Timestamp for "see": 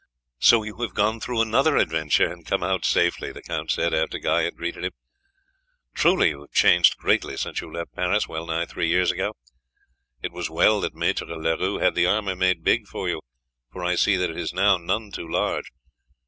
13.93-14.15